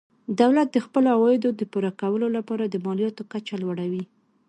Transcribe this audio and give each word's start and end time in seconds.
دولت 0.39 0.67
د 0.71 0.77
خپلو 0.85 1.07
عوایدو 1.15 1.49
د 1.55 1.61
پوره 1.71 1.91
کولو 2.01 2.27
لپاره 2.37 2.63
د 2.67 2.75
مالیاتو 2.85 3.23
کچه 3.31 3.55
لوړوي. 3.63 4.03